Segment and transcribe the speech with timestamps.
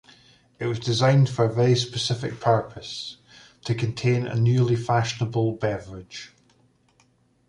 [0.57, 3.17] It was designed for a very specific purpose:
[3.65, 6.31] to contain a newly fashionable beverage.